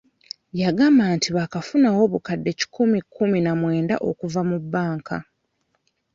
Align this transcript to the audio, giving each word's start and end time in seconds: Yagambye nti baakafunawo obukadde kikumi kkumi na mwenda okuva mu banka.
Yagambye 0.61 1.07
nti 1.17 1.29
baakafunawo 1.35 1.99
obukadde 2.07 2.51
kikumi 2.59 2.99
kkumi 3.03 3.39
na 3.45 3.51
mwenda 3.59 3.95
okuva 4.09 4.41
mu 4.49 4.57
banka. 4.71 5.17